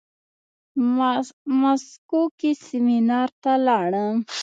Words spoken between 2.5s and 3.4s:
سيمينار